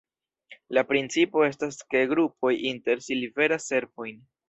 La 0.77 0.83
principo 0.91 1.45
estas 1.49 1.79
ke 1.93 2.03
grupoj 2.15 2.53
inter 2.73 3.07
si 3.11 3.23
liveras 3.23 3.73
servojn. 3.75 4.23